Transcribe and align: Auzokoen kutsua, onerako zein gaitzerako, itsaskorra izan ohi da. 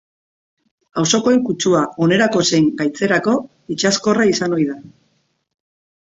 Auzokoen 1.01 1.41
kutsua, 1.49 1.81
onerako 2.05 2.41
zein 2.45 2.69
gaitzerako, 2.79 3.33
itsaskorra 3.75 4.25
izan 4.31 4.57
ohi 4.57 4.65
da. 4.71 4.79